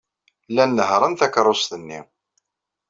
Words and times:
Llan 0.51 0.71
nehhṛen 0.73 1.13
takeṛṛust-nni. 1.19 1.99